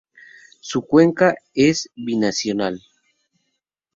Su 0.61 0.81
cuenca 0.87 1.35
es 1.53 1.91
binacional. 1.95 2.81